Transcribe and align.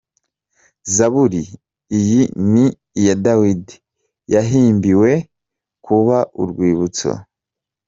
Zaburi 0.95 1.43
iyi 1.99 2.21
ni 2.51 2.65
iya 2.99 3.15
Dawidi, 3.25 3.75
yahimbiwe 4.33 5.11
kuba 5.85 6.17
urwibutso. 6.41 7.11